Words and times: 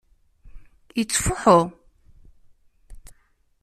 Yettfuḥu. 0.97 1.57